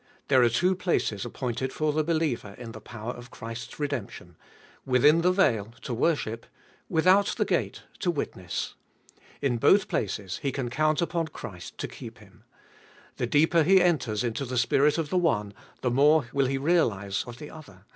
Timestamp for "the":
1.93-2.03, 2.71-2.81, 5.21-5.31, 7.37-7.45, 13.17-13.27, 14.43-14.57, 15.11-15.19, 15.81-15.91, 17.37-17.51